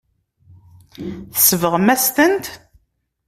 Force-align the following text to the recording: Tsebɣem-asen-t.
Tsebɣem-asen-t. 1.35 2.45